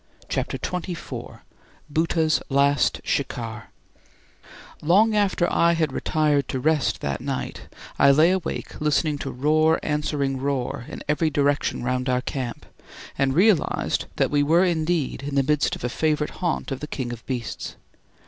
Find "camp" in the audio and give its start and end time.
12.21-12.65